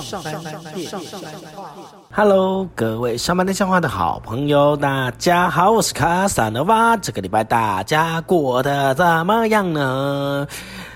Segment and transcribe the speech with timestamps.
[0.00, 0.32] 上班
[0.72, 1.70] 电上班话
[2.10, 6.96] ，Hello，各位上班电笑话的好朋友，大家好，我是卡萨诺瓦。
[6.96, 10.48] 这个礼拜大家过得怎么样呢？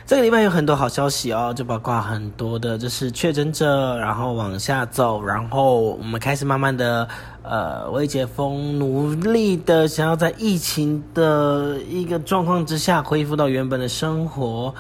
[0.07, 7.07] 这个礼拜有很多好消息哦，就包括很多的，就是确诊者，然后往下走，然后我们开始慢慢的
[7.43, 14.75] 呃微解封，努力的想要在疫情的一个状况之下恢复到原本的生活。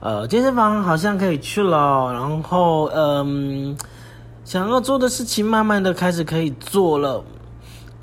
[0.00, 3.76] 呃，健身房好像可以去了，然后嗯，
[4.46, 7.22] 想要做的事情慢慢的开始可以做了。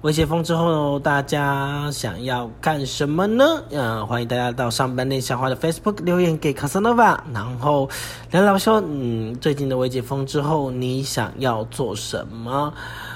[0.01, 3.43] 微解封之后，大家想要干什么呢？
[3.71, 7.89] 嗯，欢迎大家到上班练小花的 Facebook 留言给 Casanova，然后
[8.29, 12.71] 聊聊说，嗯，最近的微解封之后，你想要做什么？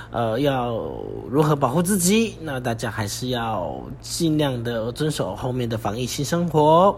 [0.10, 0.76] 呃，要
[1.30, 2.36] 如何保护自己？
[2.42, 6.98] 那大家还是要尽量的遵守后面的防疫新生活。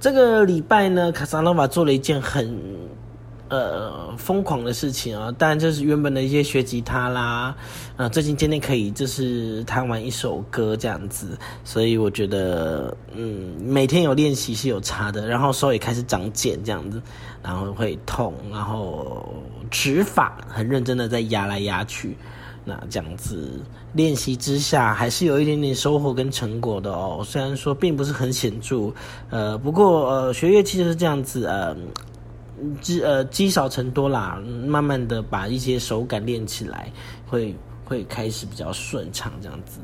[0.00, 2.58] 这个礼拜呢，卡萨诺瓦做了一件很
[3.50, 5.30] 呃疯狂的事情啊！
[5.36, 7.54] 当然，就是原本的一些学吉他啦，
[7.98, 15.28] 呃，最近今天可以就是弹完一首歌这样子，所以我觉得嗯，每天有练习是有差的。
[15.28, 17.02] 然后手也开始长茧这样子，
[17.42, 19.34] 然后会痛，然后
[19.70, 22.16] 指法很认真的在压来压去。
[22.64, 23.60] 那这样子
[23.94, 27.22] 练习之下，还是有一点点收获跟成果的哦。
[27.24, 28.92] 虽然说并不是很显著，
[29.30, 31.74] 呃，不过呃，学乐器就是这样子，呃，
[32.80, 36.92] 积呃积少成多啦，慢慢的把一些手感练起来，
[37.26, 37.56] 会
[37.90, 39.80] 会开始比较顺畅这样子。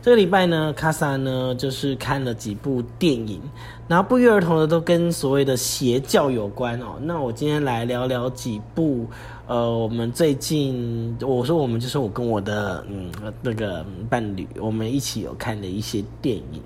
[0.00, 3.38] 这个礼拜呢，卡萨呢就是看了几部电影，
[3.86, 6.94] 然后不约而同的都跟所谓的邪教有关哦。
[7.02, 9.06] 那我今天来聊聊几部。
[9.46, 13.10] 呃，我们最近我说我们就是我跟我的嗯
[13.42, 16.62] 那个伴侣，我们一起有看的一些电影。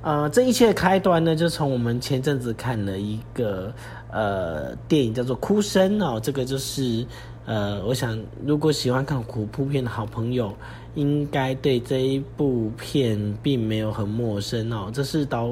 [0.00, 3.74] 呃，这一切的开端呢，就从我们前阵子看了一个
[4.12, 6.20] 呃电影，叫做《哭声》哦。
[6.22, 7.04] 这个就是
[7.46, 10.52] 呃，我想如果喜欢看恐怖片的好朋友，
[10.94, 14.90] 应该对这一部片并没有很陌生哦。
[14.92, 15.48] 这是导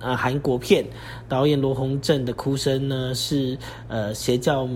[0.00, 0.84] 呃韩国片
[1.28, 4.68] 导演罗洪正的《哭声》呢，是呃邪教。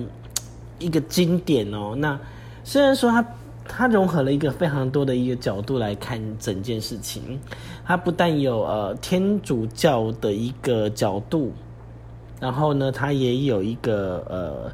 [0.78, 2.21] 一个经典哦，那
[2.62, 3.27] 虽然说它
[3.67, 7.41] 它融合了一个非常多的一个角度来看整件事情，
[7.83, 11.50] 它不但有呃天主教的一个角度，
[12.38, 14.71] 然后呢，它也有一个呃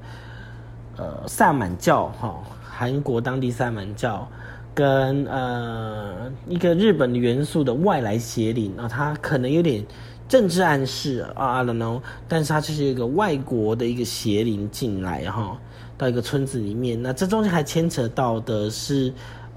[0.97, 4.29] 呃萨满教哈，韩国当地萨满教
[4.75, 9.85] 跟呃一个日本元素的外来邪灵啊，它可能有点。
[10.29, 15.61] 政治暗示啊，I don't know，但是它就是一个外国的一个邪灵进来哈，
[15.99, 19.13] 到一个村子里面，那这中间还牵扯到的是，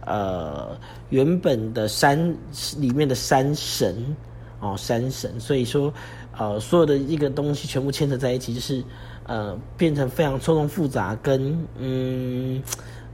[0.06, 0.78] 呃，
[1.12, 2.35] 原本的山
[2.78, 4.13] 里面的山神
[4.59, 5.94] 哦，山神，所以说，
[6.38, 8.84] 呃，所有的一个东西全部牵扯在一起，就是
[9.25, 12.62] 呃，变成非常错综复杂，跟嗯，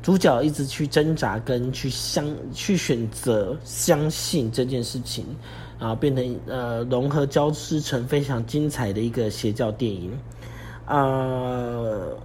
[0.02, 5.26] 主角一直去挣扎，跟去相去选择相信这件事情。
[5.82, 10.12] 啊，变成呃融合交织成非常精彩的一个邪教电影，
[10.86, 12.16] 呃，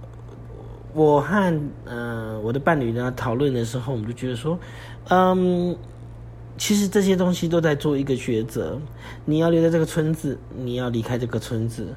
[0.93, 4.59] 我和呃我的伴侣呢讨论的时候，我们就觉得说，
[5.09, 5.75] 嗯，
[6.55, 8.79] 其实这些东西都在做一个抉择，
[9.25, 11.87] 你要留在这个村子，你要离开这个村子。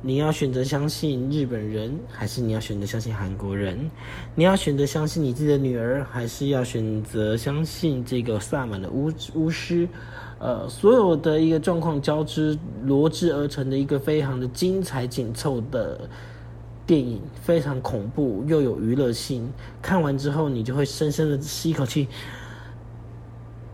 [0.00, 3.90] 你要选择相信日本人，还是你要选择相信韩国人？
[4.36, 9.88] 你要选择相信你自己的女儿，还是要选择相信这个萨满的巫巫师？
[10.38, 16.08] 呃，所有的一个状况交织罗织而成的一个非常的精彩紧凑的
[16.86, 19.52] 电影，非常恐怖又有娱乐性。
[19.82, 22.06] 看完之后，你就会深深的吸一口气。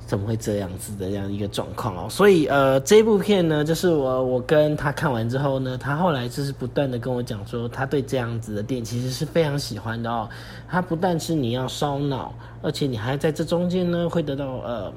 [0.06, 2.08] 怎么会这样子的这样一个状况哦？
[2.10, 10.28] 所以呃，这部片呢，就是我我跟他看完之后呢，他后来就是不断的跟我讲说，他对这样子的电影其实是非常喜欢的哦。
[10.68, 14.92] 他不但是你要烧脑，而且你还在这中间呢会得到呃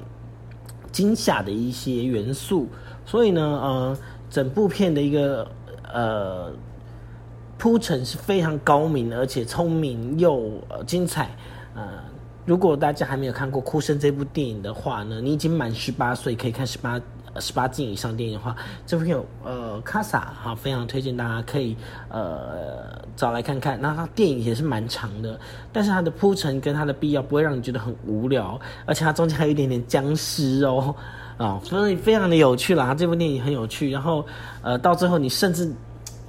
[0.92, 2.68] 惊吓的一些元素。
[3.06, 3.98] 所以呢，呃，
[4.30, 5.48] 整部片的一个
[5.94, 6.52] 呃
[7.58, 10.52] 铺陈是非常高明，而且聪明又
[10.86, 11.36] 精彩，
[11.74, 12.07] 呃。
[12.48, 16.98] 如果大家还没有看过《哭声》这部电影的话呢，你已经满十八岁可以看十八
[17.42, 18.56] 十八禁以上电影的话，
[18.86, 21.76] 这部片有呃卡萨哈，非常推荐大家可以
[22.08, 23.78] 呃找来看看。
[23.82, 25.38] 那它电影也是蛮长的，
[25.74, 30.96] 但是它的铺陈跟它的必要不会让你觉得很无聊，而且它中间还有一点点僵尸哦
[31.36, 32.96] 啊，所以非常的有趣啦。
[32.96, 34.26] 这部电影很有趣，然后
[34.62, 35.70] 呃到最后你甚至。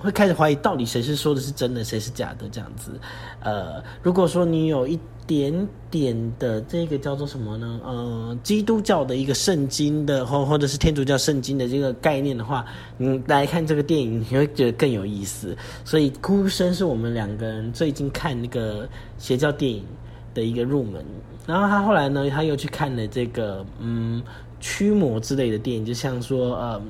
[0.00, 2.92] 会开始怀疑到底谁是说的是真的，谁是假的这样子。
[3.40, 4.96] 呃，如果说你有一
[5.28, 7.80] 点点的这个叫做什么呢？
[7.84, 12.64] 呃，基督教的一个圣经的，或或者是天主教圣经的这个概念的话，
[12.96, 15.54] 你来看这个电影，你会觉得更有意思。
[15.84, 18.88] 所以哭声是我们两个人最近看那个
[19.18, 19.84] 邪教电影
[20.32, 21.04] 的一个入门。
[21.46, 24.22] 然后他后来呢，他又去看了这个嗯
[24.58, 26.82] 驱魔之类的电影，就像说嗯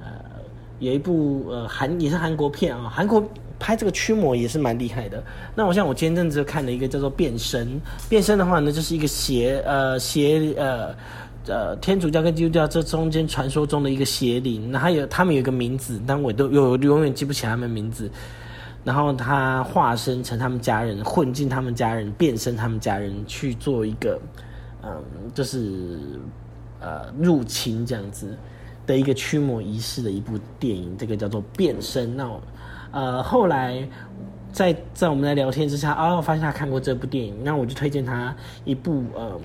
[0.00, 0.08] 呃
[0.78, 3.22] 有一部呃韩也是韩国片啊，韩国。
[3.58, 5.22] 拍这个驱魔也是蛮厉害的。
[5.54, 7.66] 那我像我前阵子看了一个叫做《变身》，
[8.08, 10.94] 变身的话呢，就是一个邪呃邪呃
[11.46, 14.70] 呃天主教跟基督教这中间传说中的一个邪灵。
[14.70, 18.10] 那他有他们有一个名字，但我都有永远记不起他们名字。
[18.84, 24.16] 然后他化身成他们家人，混进他们家人，变身他们家人去做一个
[24.84, 25.02] 嗯，
[25.34, 25.98] 就是
[26.78, 28.38] 呃入侵这样子
[28.86, 30.96] 的一个驱魔仪式的一部电影。
[30.96, 32.10] 这个叫做《变身》。
[32.14, 32.40] 那我
[32.96, 33.86] 呃，后来
[34.50, 38.34] 在在我们在聊天之下，哦，发现他看过这部电影，那我就推荐他
[38.64, 39.38] 一部呃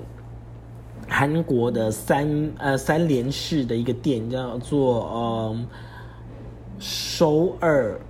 [1.06, 5.58] 韩国的三呃三连式的一个电影，叫做呃
[6.78, 8.00] 首尔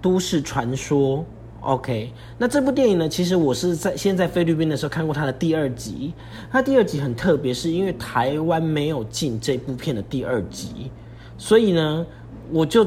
[0.00, 1.24] 都市传说。
[1.62, 6.14] OK，那这部电影呢，其实我是在先在菲律宾的时候看过它的第二集，
[6.52, 10.92] 它第二集很特别，是因为台湾没有进这部片的第二集，
[11.36, 12.06] 所以呢，
[12.52, 12.86] 我就。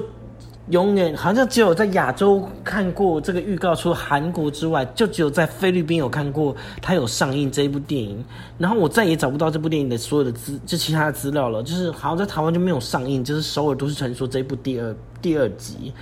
[0.70, 8.22] 永远好像只有在亚洲看过这个预告，除了韩国之外，就只有在菲律宾有看过它有上映这一部电影。
[8.58, 11.64] 然后我再也找不到这部电影的所有的资，就其他的资料了。
[11.64, 15.94] 就是好像在台湾就没有上映，就是《首尔都市传说》这一部第二第二集。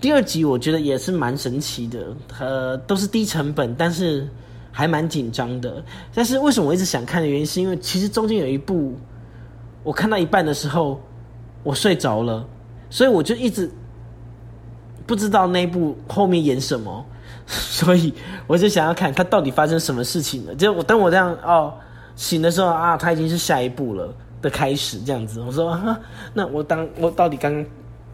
[0.00, 2.06] 第二集我觉得也是蛮神奇的，
[2.40, 4.26] 呃，都是低成本，但是
[4.72, 5.80] 还蛮紧张的。
[6.12, 8.96] 但是为什么我一直想看的原因，是因为其实中间有一部
[9.84, 11.00] 我看到一半的时候
[11.62, 12.44] 我睡着了，
[12.88, 13.70] 所以我就一直。
[15.10, 17.04] 不知道那部后面演什么，
[17.44, 18.14] 所以
[18.46, 20.54] 我就想要看他到底发生什么事情了。
[20.54, 21.74] 就我等我这样哦
[22.14, 25.40] 醒的时候啊，他已经是下一步了的开始这样子。
[25.40, 25.76] 我说
[26.32, 27.64] 那我当我到底刚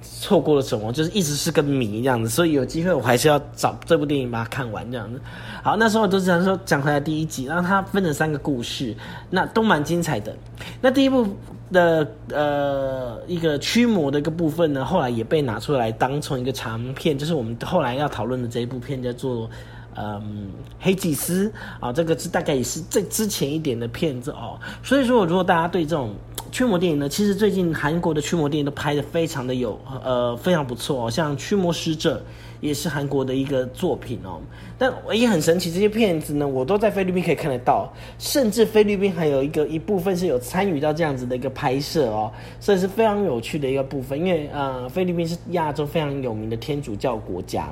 [0.00, 0.90] 错过了什么？
[0.90, 2.30] 就是一直是个谜这样子。
[2.30, 5.20] 所以有机会我还是要找这部电影把它看完这样子。
[5.62, 8.96] 好，那时候都是想说讲回来第一集，然后它分了三个故事，
[9.28, 10.34] 那都蛮精彩的。
[10.80, 11.28] 那第一部。
[11.72, 19.50] 的呃一个驱魔的一个部分呢，后来也被拿出来当成一个长片，就是我们后来要讨论的这一部片叫做
[19.96, 24.58] 嗯黑祭司啊，这个是大概也是最之前一点的片子哦。
[24.82, 26.14] 所以说，如果大家对这种
[26.56, 32.22] 驱魔电影呢，其实最近韩国的驱魔电影都拍的非常的有呃非常不错哦，像驱魔使者。
[32.62, 34.40] 也是韩国的一个作品哦，
[34.78, 44.18] 但也很神奇，这些片子呢，我都在菲律宾可以看得到，甚至菲律宾还有一个一部分是有参与到这样子的一个拍摄哦，所以是非常有趣的一个部分。
[44.18, 47.68] 因为呃，菲律宾是亚洲非常有名的天主教国家，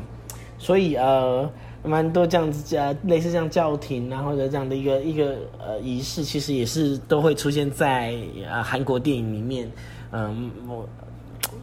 [0.59, 1.51] 所以呃，
[1.85, 8.15] 蛮多这样子呃类似像教廷啊或者这样的一个一个呃仪式，其实也是都会出现在
[8.51, 9.71] 呃韩国电影里面，
[10.13, 10.89] 嗯我。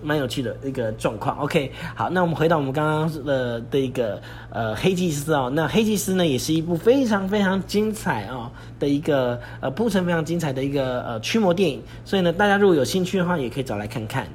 [0.04, 1.38] 蛮有趣的一个状况。
[1.40, 4.20] OK，好，那我们回到我们刚刚的的一个
[4.50, 5.52] 呃黑祭司哦。
[5.54, 11.82] 那黑祭司呢，也是一部非常非常精彩哦的一个呃铺陈非常精彩的一个呃驱魔电影。
[12.06, 14.26] 所以呢，大家如果有兴趣的话，也可以找来看看。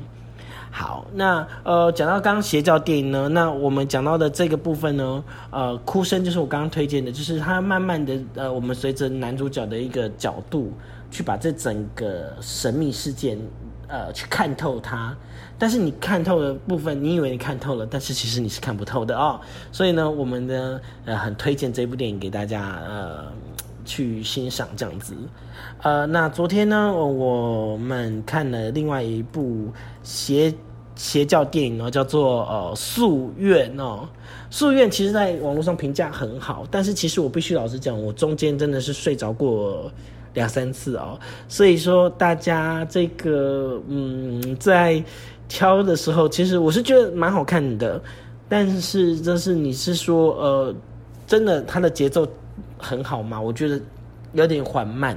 [0.78, 10.70] 好，那呃讲到刚邪教电影呢，那我们讲到的这个部分呢，呃哭声就是我刚刚推荐的，就是它慢慢的呃我们随着男主角的一个角度
[11.10, 13.38] 去把这整个神秘事件。
[13.88, 15.16] 呃，去看透它，
[15.56, 19.40] 但是你看透的部分，你以为你看透了，但是其实你是看不透的哦。
[19.70, 23.26] 所以呢，我们呢，呃，很推荐这部电影给大家，呃，
[23.84, 25.14] 去欣赏这样子。
[25.82, 29.68] 呃，那昨天呢，我们看了另外一部
[30.02, 30.52] 邪
[30.96, 34.08] 邪教电影哦，叫做呃《夙愿》哦，
[34.52, 39.88] 《夙愿》其实在网络上评价很好，但是其实我必须老实讲，我中间真的是睡着过。
[40.34, 45.02] 两三次哦，所以说大家这个嗯，在
[45.48, 47.98] 挑的时候，其实我是觉得蛮好看的，
[48.46, 50.74] 但是这是你是说呃，
[51.26, 52.28] 真的它的节奏
[52.76, 53.40] 很好吗？
[53.40, 53.80] 我觉得
[54.34, 55.16] 有点缓慢，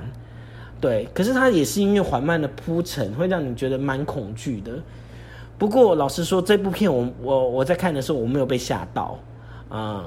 [0.79, 4.71] 对，可是它也是因为缓慢的铺陈，会让你觉得蛮恐惧的。
[5.59, 9.19] 不过老实说，这部片我我我在看的时候，我没有被吓到
[9.69, 10.05] 啊。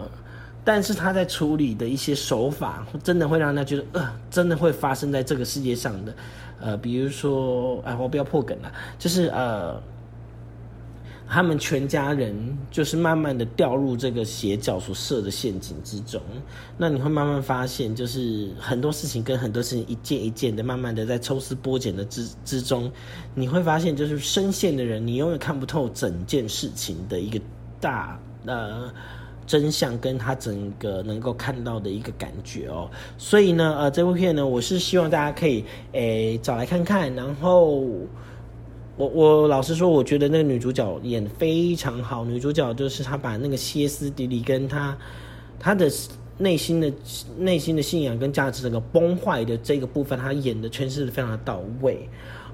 [0.65, 6.15] 但是他在处理的一些手法，真的会让他觉得，呃，真的会发生在这个世界上的，
[6.61, 9.75] 呃，比如说，哎，我不要破梗了，就是呃，
[11.29, 12.35] 他们全家人
[12.71, 16.21] 就是慢慢的掉入这个邪教所设的陷阱之中，
[16.77, 22.91] 那你会慢慢发现，就是很多事情跟很多事情一件一件的，慢慢的在抽丝剥茧的之之中，
[23.35, 27.41] 你会发现，就是深陷的人，你永远看不透整件事情的一个
[27.81, 28.91] 大呃。
[29.45, 32.89] 真相跟他整个能够看到的一个感觉哦。
[33.19, 37.13] 所以呢，呃，这部片呢，我是希望大家可以诶找来看看。
[37.13, 37.83] 然后，
[38.97, 42.25] 我我老实说，我觉得那个女主角演非常好。
[42.25, 44.97] 女主角就是她把那个歇斯底里跟她
[45.59, 45.91] 她的
[46.37, 46.93] 内心的
[47.39, 52.09] 内心的信仰跟价值整个崩坏的这个部分，她演的诠释的非常的到位。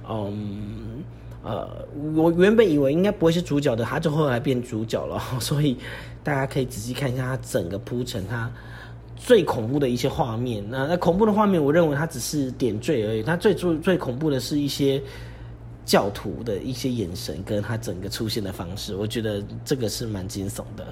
[0.08, 1.02] 嗯。
[1.44, 1.68] 呃，
[2.16, 5.76] 我原本以为应该不会是主角的，她就后来变主角了， 所以
[6.22, 8.50] 大家可以仔细看一下她整个铺陈，她
[9.16, 10.64] 最恐怖的一些画面。
[10.68, 15.02] 那那恐怖的画面，我认为它只是点缀而已，它最最最恐怖的是一些。
[15.88, 20.84] 教徒的一些眼神跟他整个出现的方式，我觉得这个是蛮惊悚的。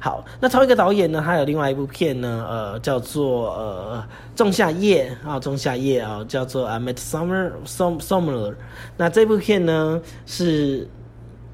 [0.00, 4.02] 好，那同一个导演呢，他有另外一部片呢，呃，叫做呃
[4.38, 8.50] 《仲夏夜》啊，《仲夏夜》啊，叫做《Met Summer Summer》。
[8.96, 10.88] 那这部片呢是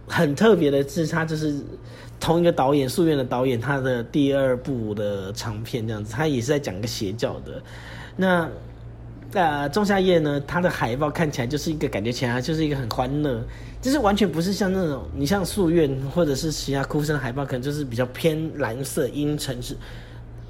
[0.07, 1.57] 很特别的，是它就是
[2.21, 7.61] 同一个导演，素院的导演，他的第二部的长片这样子，他也是在讲个邪教的。
[8.17, 8.49] 那
[9.35, 13.45] 呃，仲夏夜呢，它的海报看起来就是一个感觉起来就是一个很欢乐，
[13.83, 19.77] 就是完全不是像那种你像夙愿或者是其他哭声海报，可能就是比较偏蓝色阴沉是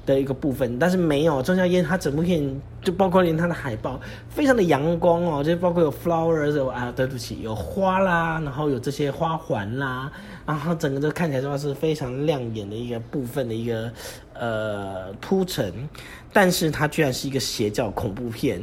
[0.05, 10.11] 的一个部分，但是没有仲夏夜，它整部片就包括连它的海报非常的阳光哦，就包括有 flowers 啊，对不起，有花啦，然后有这些花环啦，
[10.45, 13.91] 然后整个都看起来的话是非常亮眼的一个部分的一个
[14.33, 15.73] 呃铺陈。
[16.31, 18.61] 但是它居然是一个邪教恐怖片，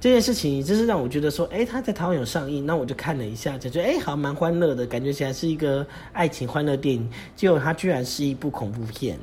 [0.00, 7.08] 这件事情就是让我觉得说，哎，它在台湾有上映，那我就看了一下，就觉得哎，好像蛮欢乐的，感觉起来是一个爱情欢乐电影。
[7.36, 9.16] 结果它居然是一部恐怖片，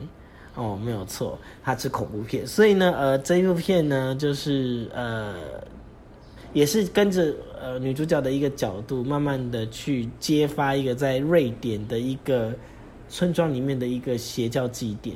[0.55, 2.45] 哦，没有错，它是恐怖片。
[2.45, 5.35] 所以呢，呃，这一部片呢，就是呃，
[6.51, 12.53] 也是跟着呃女主角的一个角度，慢慢的去揭发一个在瑞典的一个
[13.07, 15.15] 村庄里面的一个邪教祭典。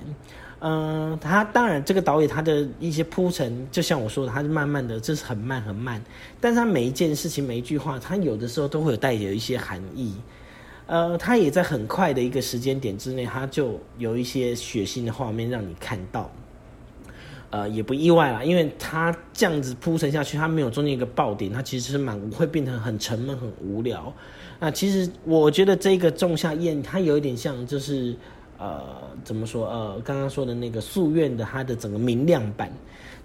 [0.62, 6.02] 嗯，他当然，这个导演他的一些铺陈，就像我说的，他是慢慢的，这是很慢很慢，
[6.40, 10.16] 但是他每一件事情每一句话，他有的时候都会有带有一些含义。
[10.88, 16.30] 呃，他也在很快的一个时间点之内，他就有一些血腥的画面让你看到。
[17.50, 24.14] 呃，也不意外啦，因为他这样子铺陈下去，他没有中间一个爆点，他其实是蛮会变成很沉闷、很无聊。
[24.60, 28.16] 那其实我觉得这个仲夏夜，它有一点像就是。
[28.58, 28.82] 呃，
[29.26, 29.68] 怎么说？
[29.68, 32.72] 呃，刚刚说的那个夙愿的，它的整个明亮版，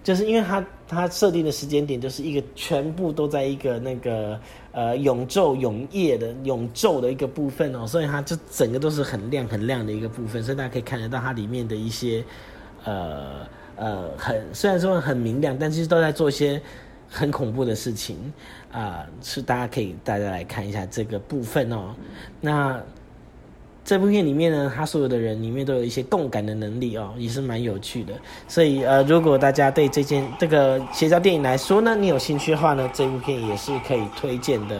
[0.03, 4.37] 就是因为它它设定的时间点就是一个全部都在一个那个
[4.71, 12.23] 呃永昼永夜的永昼的一个部分哦，所以它就整个都是很亮很亮的一个部分，所以大家可以看得到它里面的一些
[12.83, 16.61] 呃呃很虽然说很明亮，但其实都在做一些
[17.09, 18.17] 很恐怖的事情
[18.71, 21.93] 啊，是大家可以大家来看一下这个部分哦，
[22.39, 22.81] 那。
[23.83, 28.13] 这部片里面呢，他所有的人里面都有一些共感的能力哦，也是蛮有趣的。
[28.47, 34.79] 所以呃，如果大家对这件这个邪教电影来说呢，你有兴趣的话呢，这部片也是可以推荐的。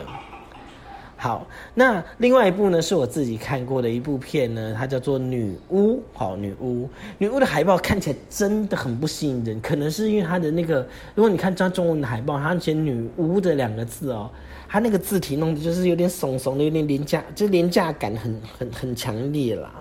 [1.21, 5.97] 好，那另外一部呢，是我自己看过的一部片呢，它叫做《女巫》。
[6.13, 6.85] 好，《女巫》
[7.19, 14.31] 女巫的海报看起来真的很不吸引人，可能是因为它的那个，如果你看张中文的海报，它写“女巫”的两个字哦。
[14.67, 19.71] 它那个字体弄的就是有点怂怂的，有点廉价，就廉价感很很很强烈啦。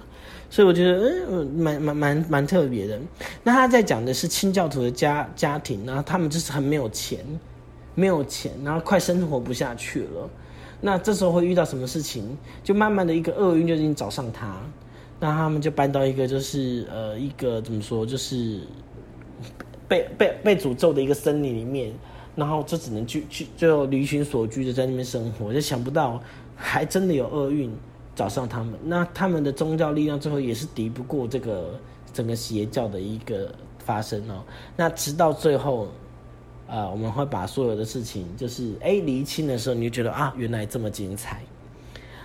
[0.51, 3.01] 所以我觉得，嗯，蛮蛮蛮蛮特别的。
[3.43, 7.21] 那他在讲的是清教徒的家家庭，然后他们就是很没有钱，
[7.95, 10.29] 没有钱，然后快生活不下去了。
[10.81, 12.25] 那这时候会遇到什么事情？
[12.63, 14.61] 就慢慢的一个厄运就已经找上他，
[15.19, 18.61] 那他们就搬到一个就是呃一个怎么说，就是
[19.87, 21.93] 被被被诅咒的一个森林里面。
[22.37, 26.23] 然后就只能去去就离群所居的在那边生活，就想不到
[26.55, 27.71] 还真的有厄运
[28.15, 28.73] 找上他们。
[28.85, 31.79] 那他们的宗教力量最后也是敌不过这个
[32.15, 34.45] 整个邪教的一个发生哦。
[34.77, 35.89] 那直到最后，
[36.71, 41.41] 啊，我们会把所有的事情就是哎厘清的时候，你就觉得啊，原来这么精彩。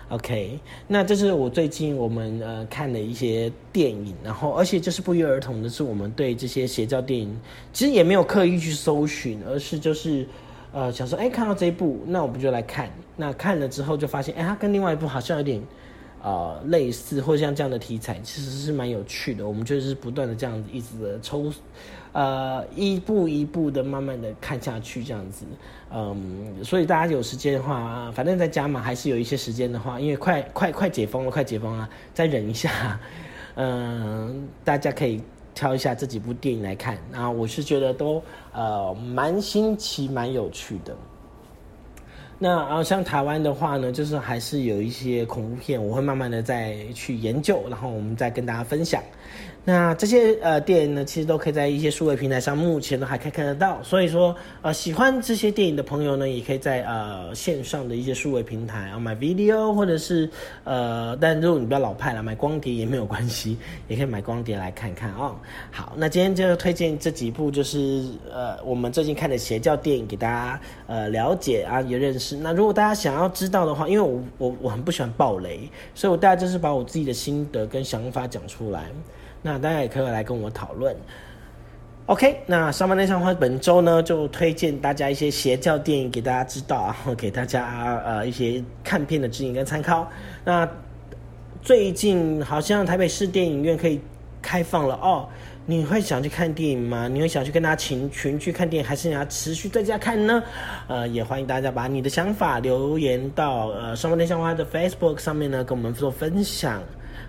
[0.09, 7.35] OK，那这是我最近我们呃看的一些电影，然后而且就是不约而同的是，我们对这些邪教电影
[7.73, 10.27] 其实也没有刻意去搜寻，而是就是
[10.71, 12.87] 呃想说，哎，看到这一部，那我们就来看。
[13.17, 15.59] 那看了之后就发现，哎，它跟另外一部好像有点
[16.21, 19.47] 呃类似，或像这样的题材，其实是蛮有趣的。
[19.47, 21.51] 我们就是不断的这样子一直的抽。
[22.15, 25.45] 呃，一步一步的，慢慢的看下去，这样子，
[25.91, 32.97] 嗯，所以大家有时间的话，反正在家嘛，还是有一些时间的话，因为快快快解封了，快解封了，再忍一下，
[33.55, 35.21] 嗯，大家可以
[35.53, 40.95] 挑一下这几部电影来看，然后我是觉得都呃蛮新奇，蛮有趣的。
[42.39, 49.03] 那然后像台湾的话呢，就是还是有一些恐怖片，我会慢慢的再去研究，然后我们再跟大家分享。
[49.67, 53.81] 那这些呃电影呢，其实都可以在一些数位平台上，目前都还可以看得到。
[53.81, 60.29] 所以说，呃，喜欢这些电影的朋友呢，也可以在呃线上的一些数位平台啊买 video，或者是
[60.65, 63.57] 呃，但如果你比较老派了，买光碟也没有关系，
[63.89, 65.35] 也可以买光碟来看看哦。
[65.71, 72.37] 好，那今天就推荐这几部，就是呃我们最近看的邪教电影给大家呃了解啊，也认识。
[72.37, 78.91] 那如果大家想要知道的话，因为我我我很不喜欢暴雷，所以我大家就是把我自己的心得跟想法讲出来。
[79.45, 80.95] 那大家也可以来跟我讨论。
[82.07, 90.09] OK，那上班内向话本周呢，就推荐大家一些邪教电影给大家知道啊， 给大家呃一些看片的指引跟参考。
[90.43, 90.67] 那
[91.61, 94.01] 最近好像台北市电影院可以
[94.41, 95.29] 开放了哦，
[95.67, 97.07] 你会想去看电影吗？
[97.07, 100.41] 你会想去跟大家群群去看电影，还是你要持续在家看呢？
[100.87, 106.81] 呃，也欢迎大家把你的想法留言到呃上班内向花的 Facebook 上面呢，跟我们做分享。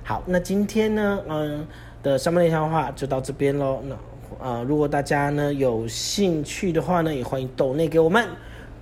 [0.02, 1.66] 好，那今天呢，嗯。
[2.06, 3.82] 的上半内向话就到这边喽。
[3.88, 3.96] 那
[4.38, 8.24] 呃，如果大家呢有兴趣的话呢，也欢迎抖内给我们。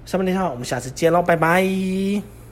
[0.05, 2.44] 上半内向话，我们下次见喽，拜拜。